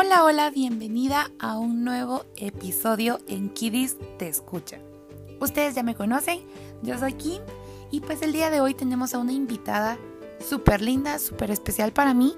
[0.00, 4.78] Hola, hola, bienvenida a un nuevo episodio en Kiddies Te Escucha.
[5.40, 6.38] Ustedes ya me conocen,
[6.84, 7.42] yo soy Kim
[7.90, 9.98] y pues el día de hoy tenemos a una invitada
[10.38, 12.36] súper linda, súper especial para mí,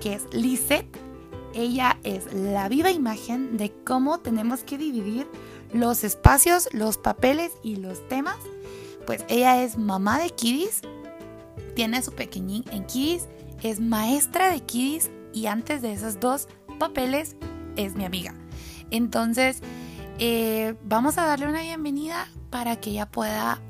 [0.00, 0.98] que es Lisette.
[1.54, 5.28] Ella es la viva imagen de cómo tenemos que dividir
[5.72, 8.38] los espacios, los papeles y los temas.
[9.06, 10.80] Pues ella es mamá de Kiddies,
[11.76, 13.28] tiene a su pequeñín en Kiddies,
[13.62, 17.36] es maestra de Kiddies y antes de esos dos papeles
[17.76, 18.34] es mi amiga.
[18.90, 19.62] Entonces,
[20.18, 23.60] eh, vamos a darle una bienvenida para que ella pueda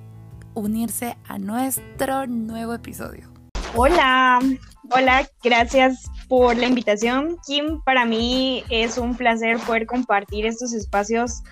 [0.55, 3.29] unirse a nuestro nuevo episodio.
[3.75, 4.41] Hola,
[4.91, 7.37] hola, gracias por la invitación.
[7.47, 11.43] Kim, para mí es un placer poder compartir estos espacios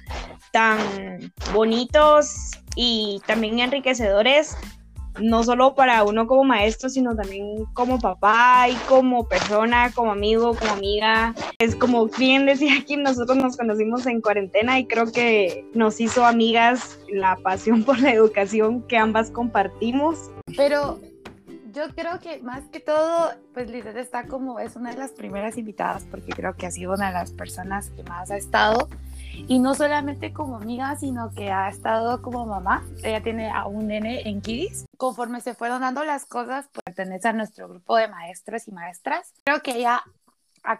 [0.52, 0.78] tan
[1.52, 4.56] bonitos y también enriquecedores
[5.20, 10.55] no solo para uno como maestro, sino también como papá y como persona, como amigo,
[10.55, 11.34] como amiga.
[11.58, 16.25] Es como bien decía aquí, nosotros nos conocimos en cuarentena y creo que nos hizo
[16.25, 20.30] amigas la pasión por la educación que ambas compartimos.
[20.56, 21.00] Pero
[21.72, 25.58] yo creo que más que todo, pues Lizeth está como, es una de las primeras
[25.58, 28.88] invitadas porque creo que ha sido una de las personas que más ha estado
[29.48, 32.84] y no solamente como amiga, sino que ha estado como mamá.
[33.02, 34.86] Ella tiene a un nene en Kiddies.
[34.96, 39.32] Conforme se fueron dando las cosas, pues, pertenece a nuestro grupo de maestros y maestras.
[39.44, 40.02] Creo que ella,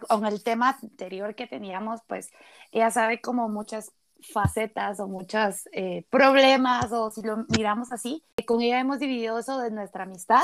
[0.07, 2.31] con el tema anterior que teníamos, pues
[2.71, 3.91] ella sabe como muchas
[4.33, 8.23] facetas o muchos eh, problemas, o si lo miramos así.
[8.45, 10.43] Con ella hemos dividido eso de nuestra amistad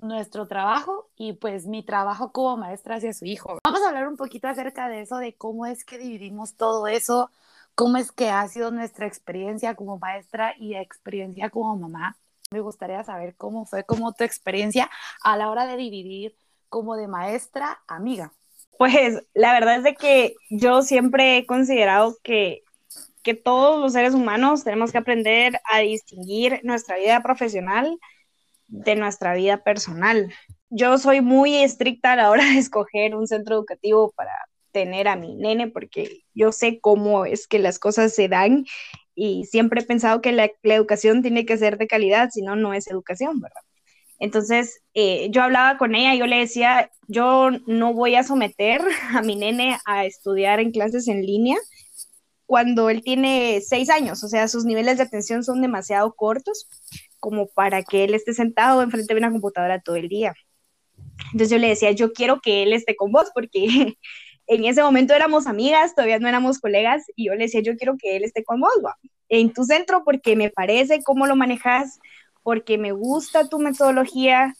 [0.00, 3.58] nuestro trabajo y pues mi trabajo como maestra hacia su hijo.
[3.64, 7.30] Vamos a hablar un poquito acerca de eso, de cómo es que dividimos todo eso,
[7.74, 12.16] cómo es que ha sido nuestra experiencia como maestra y experiencia como mamá.
[12.50, 14.90] Me gustaría saber cómo fue como tu experiencia
[15.22, 16.34] a la hora de dividir
[16.68, 18.32] como de maestra amiga.
[18.78, 22.62] Pues la verdad es de que yo siempre he considerado que,
[23.22, 27.98] que todos los seres humanos tenemos que aprender a distinguir nuestra vida profesional
[28.70, 30.32] de nuestra vida personal.
[30.70, 34.32] Yo soy muy estricta a la hora de escoger un centro educativo para
[34.72, 38.64] tener a mi nene porque yo sé cómo es que las cosas se dan
[39.14, 42.72] y siempre he pensado que la, educación tiene que ser de calidad, si no, no
[42.72, 43.60] es educación, ¿verdad?
[44.18, 48.80] Entonces, eh, yo hablaba con ella, yo le decía, yo no voy a someter
[49.14, 51.58] a mi nene a estudiar en clases en línea
[52.46, 56.66] cuando él tiene seis años, o sea, sus niveles de atención son demasiado cortos
[57.20, 60.34] como para que él esté sentado enfrente de una computadora todo el día.
[61.26, 63.66] Entonces yo le decía, yo quiero que él esté con vos porque
[64.46, 67.96] en ese momento éramos amigas, todavía no éramos colegas, y yo le decía, yo quiero
[67.96, 68.72] que él esté con vos,
[69.28, 72.00] en tu centro porque me parece cómo lo manejas,
[72.42, 74.54] porque me gusta tu metodología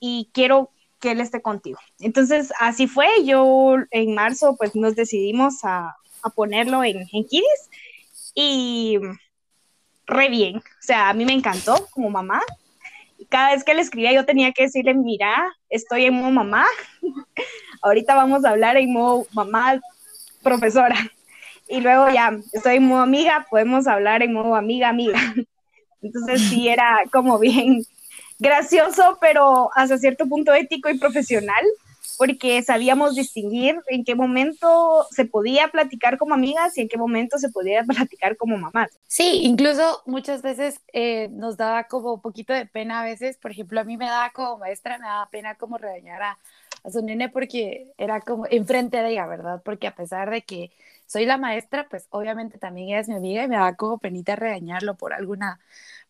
[0.00, 0.70] y quiero
[1.00, 1.78] que él esté contigo.
[2.00, 5.94] Entonces, así fue, yo en marzo pues nos decidimos a,
[6.34, 7.68] ponerlo en, en Kiris
[8.34, 8.98] y
[10.06, 10.58] re bien.
[10.58, 12.42] O sea, a mí me encantó como mamá.
[13.28, 16.66] Cada vez que le escribía yo tenía que decirle, mira, estoy en modo mamá.
[17.82, 19.80] Ahorita vamos a hablar en modo mamá
[20.42, 20.96] profesora.
[21.68, 25.18] Y luego ya, estoy en modo amiga, podemos hablar en modo amiga, amiga.
[26.02, 27.82] Entonces sí era como bien
[28.38, 31.64] gracioso, pero hasta cierto punto ético y profesional
[32.18, 37.38] porque sabíamos distinguir en qué momento se podía platicar como amigas y en qué momento
[37.38, 38.90] se podía platicar como mamás.
[39.06, 43.50] Sí, incluso muchas veces eh, nos daba como un poquito de pena a veces, por
[43.50, 46.38] ejemplo, a mí me daba como maestra, me daba pena como regañar a,
[46.84, 49.62] a su nene porque era como enfrente de ella, ¿verdad?
[49.64, 50.70] Porque a pesar de que
[51.06, 54.36] soy la maestra, pues obviamente también ella es mi amiga y me daba como penita
[54.36, 55.60] regañarlo por alguna,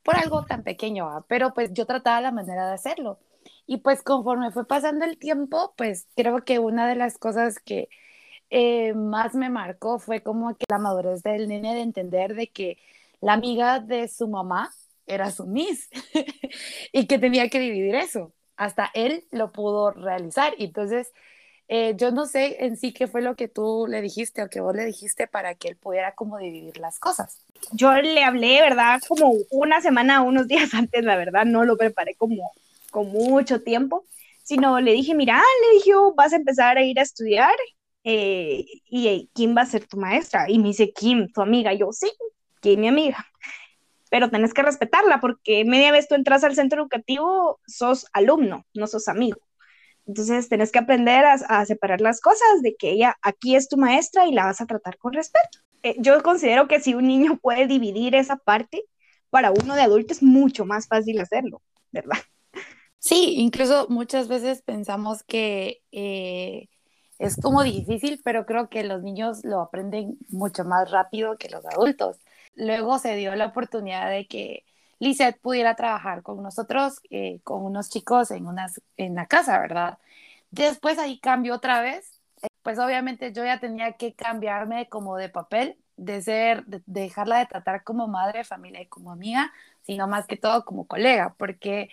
[0.03, 3.19] por algo tan pequeño, pero pues yo trataba la manera de hacerlo.
[3.67, 7.89] Y pues conforme fue pasando el tiempo, pues creo que una de las cosas que
[8.51, 12.79] eh, más me marcó fue como que la madurez del nene de entender de que
[13.21, 14.71] la amiga de su mamá
[15.07, 15.89] era su miss
[16.93, 18.33] y que tenía que dividir eso.
[18.57, 20.55] Hasta él lo pudo realizar.
[20.59, 21.13] Entonces,
[21.69, 24.61] eh, yo no sé en sí qué fue lo que tú le dijiste o que
[24.61, 27.41] vos le dijiste para que él pudiera como dividir las cosas.
[27.73, 29.01] Yo le hablé, ¿verdad?
[29.09, 32.53] Como una semana, unos días antes, la verdad, no lo preparé como
[32.95, 34.07] con mucho tiempo,
[34.45, 37.55] sino le dije, mira, le dije, oh, vas a empezar a ir a estudiar
[38.05, 40.49] eh, y Kim va a ser tu maestra.
[40.49, 41.73] Y me dice, Kim, tu amiga.
[41.75, 42.09] yo, sí,
[42.61, 43.27] Kim, mi amiga.
[44.11, 48.87] Pero tenés que respetarla porque media vez tú entras al centro educativo, sos alumno, no
[48.87, 49.41] sos amigo.
[50.07, 54.27] Entonces tenés que aprender a, separar las cosas, de que ella aquí es tu maestra
[54.27, 55.59] y la vas a tratar con respeto.
[55.83, 58.85] Eh, yo considero que si un niño puede dividir esa parte,
[59.31, 62.19] para uno de adulto es mucho más fácil hacerlo, ¿verdad?
[63.05, 66.69] Sí, incluso muchas veces pensamos que eh,
[67.19, 71.67] es como difícil, pero creo que los niños lo aprenden mucho más rápido que los
[71.67, 72.17] adultos.
[72.55, 74.65] Luego se dio la oportunidad de que
[75.01, 79.99] Lisette pudiera trabajar con nosotros, eh, con unos chicos en, unas, en la casa, ¿verdad?
[80.51, 82.21] Después ahí cambió otra vez,
[82.63, 87.47] pues obviamente yo ya tenía que cambiarme como de papel, de ser, de dejarla de
[87.47, 89.53] tratar como madre de familia y como amiga,
[89.83, 91.91] sino más que todo como colega, porque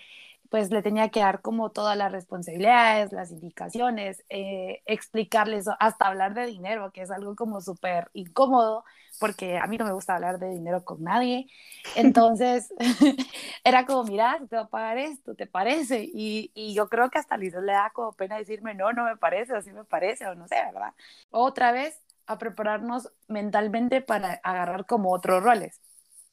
[0.52, 6.34] pues le tenía que dar como todas las responsabilidades, las indicaciones, eh, explicarles, hasta hablar
[6.34, 8.84] de dinero, que es algo como súper incómodo,
[9.18, 11.46] porque a mí no me gusta hablar de dinero con nadie.
[11.96, 12.70] Entonces,
[13.64, 16.04] era como, mira, te voy a pagar esto, ¿te parece?
[16.12, 19.16] Y, y yo creo que hasta Liz le da como pena decirme, no, no me
[19.16, 20.92] parece, o sí me parece, o no sé, ¿verdad?
[21.30, 25.80] Otra vez, a prepararnos mentalmente para agarrar como otros roles.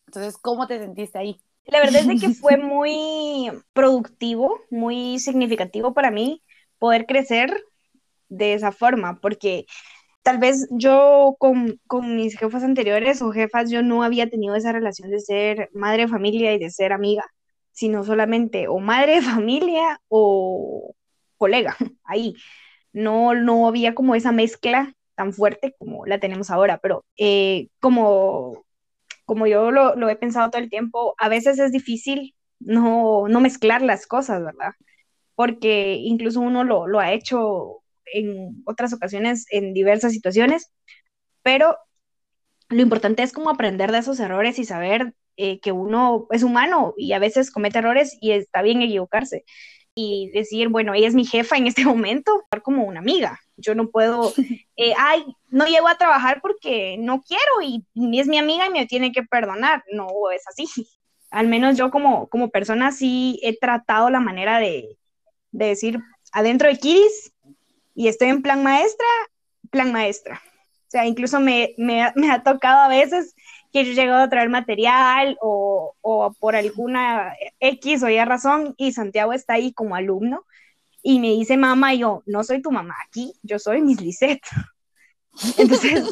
[0.07, 1.42] Entonces, ¿cómo te sentiste ahí?
[1.71, 6.44] La verdad es de que fue muy productivo, muy significativo para mí
[6.77, 7.63] poder crecer
[8.30, 9.66] de esa forma, porque
[10.24, 14.71] tal vez yo con, con, mis jefas anteriores o jefas, yo no había tenido esa
[14.71, 17.25] relación de ser madre de familia y de ser amiga,
[17.72, 20.94] sino solamente o madre de familia o
[21.38, 22.36] colega, ahí.
[22.94, 28.65] No, no había como esa mezcla tan fuerte como la tenemos ahora, pero eh, como
[29.30, 33.84] como yo lo, he pensado todo el tiempo, a veces es difícil no, no mezclar
[33.84, 34.74] las cosas, ¿verdad?
[35.36, 40.72] Porque incluso uno lo, ha hecho en otras ocasiones, en diversas situaciones,
[41.44, 41.78] pero
[42.70, 46.96] lo importante es como aprender de esos errores y saber eh, que uno es humano
[46.98, 49.46] y a veces comete errores y está bien equivocarse
[49.95, 53.39] y decir, bueno, ella es mi jefa en este momento, como una amiga.
[53.57, 54.33] Yo no puedo,
[54.77, 57.86] eh, ay, no llego a trabajar porque no quiero y,
[58.18, 59.83] es mi amiga y me tiene que perdonar.
[59.91, 60.68] No es así.
[61.31, 64.97] Al menos yo como, como persona sí he tratado la manera de,
[65.51, 66.00] de decir,
[66.31, 67.33] adentro de Kiris
[67.94, 69.07] y estoy en plan maestra,
[69.69, 70.41] plan maestra.
[70.89, 73.36] O sea, incluso me, me, me ha tocado a veces
[73.71, 78.74] que yo he llegado a traer material o, o, por alguna X o Y razón
[78.77, 80.45] y Santiago está ahí como alumno
[81.01, 84.45] y me dice mamá, yo no soy tu mamá aquí, yo soy Miss Lisette.
[85.57, 86.04] Entonces,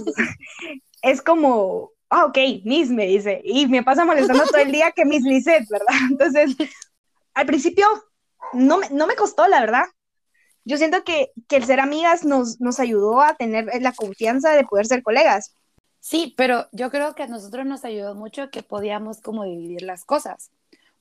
[1.01, 5.05] es como, ah, ok, Miss me dice, y me pasa molestando todo el día que
[5.05, 5.95] Miss Lisette, ¿verdad?
[6.09, 6.55] Entonces,
[7.33, 7.85] al principio
[8.53, 9.85] no me, no me costó, la verdad.
[10.63, 14.65] Yo siento que, que el ser amigas nos, nos ayudó a tener la confianza de
[14.65, 15.55] poder ser colegas
[15.99, 20.05] Sí, pero yo creo que a nosotros nos ayudó mucho que podíamos como dividir las
[20.05, 20.51] cosas,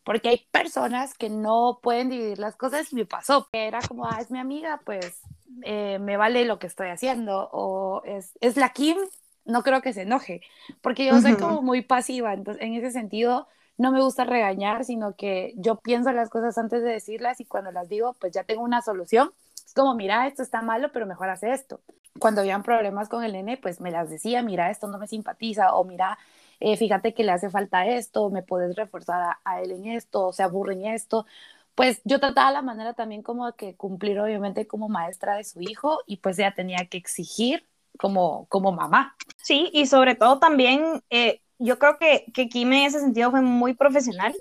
[0.05, 4.19] porque hay personas que no pueden dividir las cosas y me pasó, era como, ah,
[4.21, 5.21] es mi amiga, pues
[5.63, 8.97] eh, me vale lo que estoy haciendo, o es, es la Kim,
[9.45, 10.41] no creo que se enoje,
[10.81, 13.47] porque yo soy como muy pasiva, entonces en ese sentido
[13.79, 17.73] no me gusta regañar, sino que yo pienso las cosas antes de decirlas y cuando
[17.73, 19.33] las digo, pues ya tengo una solución.
[19.67, 21.83] Es como, mira, esto está malo, pero mejor hace esto
[22.19, 25.75] cuando habían problemas con el nene, pues me las decía, mira, esto no me simpatiza,
[25.75, 26.19] o mira,
[26.61, 30.33] eh, fíjate que le hace falta esto, me puedes reforzar a, él en esto, o
[30.33, 31.27] se aburre en esto.
[31.75, 36.01] Pues yo trataba la manera también como que cumplir, obviamente, como maestra de su hijo,
[36.07, 37.67] y pues ella tenía que exigir
[37.99, 39.17] como, como mamá.
[39.43, 43.43] Sí, y sobre todo también, eh, yo creo que, que Kim en ese sentido fue
[43.43, 44.35] muy profesional,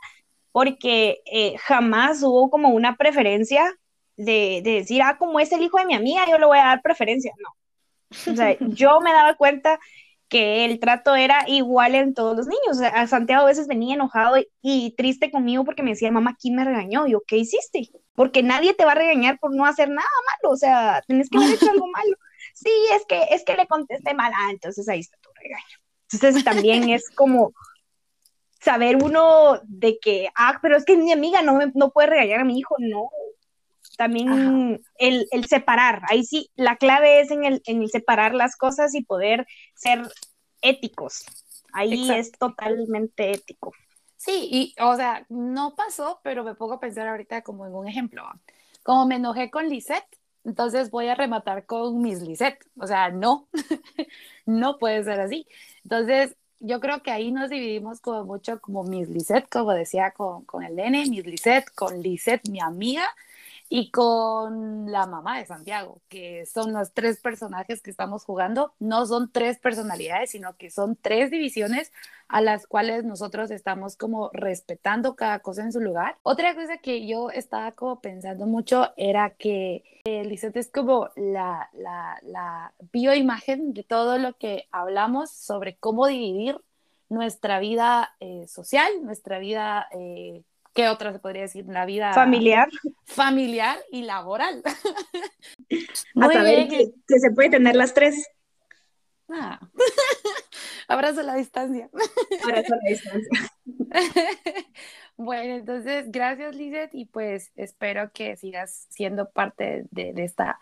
[0.52, 3.76] porque eh, jamás hubo como una preferencia
[4.18, 6.66] de, de, decir, ah, como es el hijo de mi amiga, yo le voy a
[6.66, 7.34] dar preferencia.
[7.38, 9.80] No, o sea, yo me daba cuenta
[10.28, 12.72] que el trato era igual en todos los niños.
[12.72, 16.36] O sea, a Santiago a veces venía enojado y, triste conmigo porque me decía, mamá,
[16.40, 17.08] ¿quién me regañó?
[17.08, 17.90] Y yo, ¿qué hiciste?
[18.14, 20.08] Porque nadie te va a regañar por no hacer nada
[20.42, 20.54] malo.
[20.54, 22.16] O sea, tienes que haber hecho algo malo.
[22.54, 24.32] Sí, es que, es que le contesté mal.
[24.34, 25.64] Ah, entonces ahí está tu regaño.
[26.14, 27.52] Entonces también es como
[28.62, 32.46] saber uno de que, ah, pero es que mi amiga no, no puede regañar a
[32.46, 32.76] mi hijo.
[32.80, 33.10] No,
[33.98, 38.56] también el, el, separar, ahí sí, la clave es en el, en el, separar las
[38.56, 40.08] cosas y poder ser
[40.62, 41.26] éticos.
[41.74, 43.74] Ahí es totalmente ético.
[44.18, 47.88] Sí, y o sea, no pasó, pero me pongo a pensar ahorita como en un
[47.88, 48.24] ejemplo.
[48.84, 50.08] Como me enojé con Lisette,
[50.46, 52.64] entonces voy a rematar con Miss Lisette.
[52.80, 53.48] O sea, no,
[54.46, 55.48] no puede ser así.
[55.84, 60.46] Entonces, yo creo que ahí nos dividimos como mucho como Miss Lisette, como decía con,
[60.46, 63.06] con el nene, Miss Lisette, con Lisette, mi amiga,
[63.70, 68.74] y con la mamá de Santiago, que son los tres personajes que estamos jugando.
[68.80, 71.92] No son tres personalidades, sino que son tres divisiones
[72.28, 76.18] a las cuales nosotros estamos como respetando cada cosa en su lugar.
[76.24, 82.20] Otra cosa que yo estaba como pensando mucho era que eh, es como la, la,
[82.24, 86.60] la bioimagen de todo lo que hablamos sobre cómo dividir
[87.10, 90.44] nuestra vida eh, social, nuestra vida eh,
[90.76, 91.66] ¿qué otra se podría decir?
[91.68, 92.70] La vida familiar.
[93.06, 94.62] Familiar y laboral.
[96.22, 98.28] a saber que, se puede tener las tres.
[99.30, 99.60] Ah.
[100.88, 101.90] Abrazo a la distancia.
[102.44, 103.52] Abrazo a la distancia.
[105.18, 110.60] bueno, entonces, gracias, Lizeth, y pues espero que sigas siendo parte de, esta,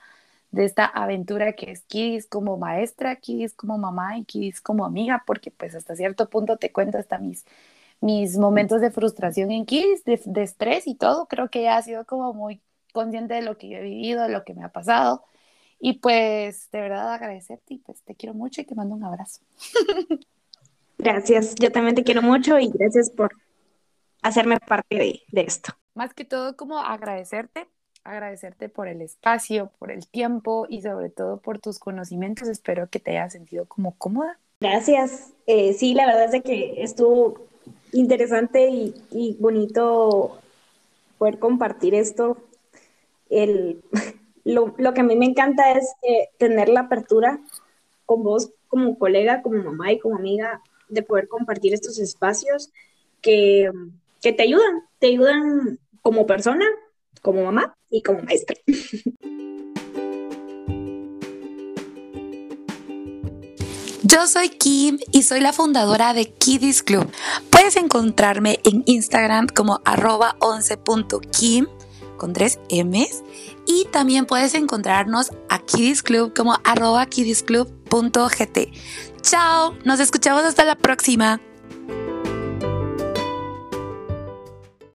[0.52, 5.24] de esta aventura que es Kidis como maestra, Kidis como mamá y Kidis como amiga,
[5.26, 7.46] porque pues hasta cierto punto te cuento hasta mis,
[8.04, 11.26] mis momentos de frustración en Kidis, de, de estrés y todo.
[11.28, 14.30] Creo que ya ha sido como muy consciente de lo que yo he vivido, de
[14.30, 15.24] lo que me ha pasado.
[15.80, 19.40] Y pues de verdad agradecerte y pues te quiero mucho y te mando un abrazo.
[20.98, 23.32] Gracias, yo también te quiero mucho y gracias por
[24.22, 25.74] hacerme parte de, de esto.
[25.96, 27.68] Más que todo como agradecerte,
[28.04, 32.48] agradecerte por el espacio, por el tiempo y sobre todo por tus conocimientos.
[32.48, 34.40] Espero que te hayas sentido como cómoda.
[34.62, 35.34] Gracias.
[35.46, 37.53] Eh, sí, la verdad es de que estuvo
[37.94, 40.40] interesante y, bonito
[41.18, 42.38] poder compartir esto.
[43.30, 43.82] El,
[44.44, 45.94] lo, lo, que a mí me encanta es
[46.38, 47.40] tener la apertura
[48.06, 52.72] con vos como colega, como mamá y como amiga, de poder compartir estos espacios
[53.22, 53.70] que,
[54.22, 56.66] que te ayudan, te ayudan como persona,
[57.22, 58.58] como mamá y como maestra.
[64.14, 67.12] Yo soy Kim y soy la fundadora de Kiddies Club.
[67.50, 71.66] Puedes encontrarme en Instagram como arroba 11.kim
[72.18, 73.24] con tres M's
[73.66, 78.60] y también puedes encontrarnos a Kiddies Club como arroba kiddiesclub.gt.
[79.22, 81.42] Chao, nos escuchamos hasta la próxima.